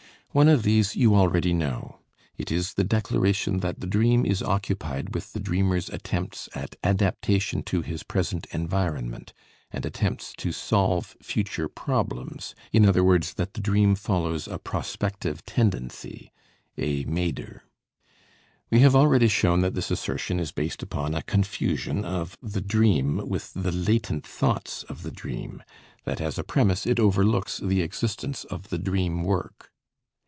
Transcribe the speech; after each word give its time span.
One 0.33 0.47
of 0.47 0.63
these 0.63 0.95
you 0.95 1.13
already 1.13 1.51
know. 1.53 1.99
It 2.37 2.53
is 2.53 2.75
the 2.75 2.85
declaration 2.85 3.59
that 3.59 3.81
the 3.81 3.85
dream 3.85 4.25
is 4.25 4.41
occupied 4.41 5.13
with 5.13 5.33
the 5.33 5.41
dreamer's 5.41 5.89
attempts 5.89 6.47
at 6.55 6.77
adaptation 6.85 7.63
to 7.63 7.81
his 7.81 8.03
present 8.03 8.47
environment, 8.53 9.33
and 9.73 9.85
attempts 9.85 10.31
to 10.37 10.53
solve 10.53 11.17
future 11.21 11.67
problems, 11.67 12.55
in 12.71 12.85
other 12.85 13.03
words, 13.03 13.33
that 13.33 13.55
the 13.55 13.59
dream 13.59 13.93
follows 13.93 14.47
a 14.47 14.57
"prospective 14.57 15.43
tendency" 15.43 16.31
(A. 16.77 17.03
Maeder). 17.03 17.63
We 18.69 18.79
have 18.79 18.95
already 18.95 19.27
shown 19.27 19.59
that 19.59 19.73
this 19.73 19.91
assertion 19.91 20.39
is 20.39 20.53
based 20.53 20.81
upon 20.81 21.13
a 21.13 21.23
confusion 21.23 22.05
of 22.05 22.37
the 22.41 22.61
dream 22.61 23.27
with 23.27 23.51
the 23.53 23.73
latent 23.73 24.25
thoughts 24.25 24.83
of 24.83 25.03
the 25.03 25.11
dream, 25.11 25.61
that 26.05 26.21
as 26.21 26.37
a 26.39 26.43
premise 26.45 26.85
it 26.87 27.01
overlooks 27.01 27.57
the 27.61 27.81
existence 27.81 28.45
of 28.45 28.69
the 28.69 28.77
dream 28.77 29.23
work. 29.25 29.67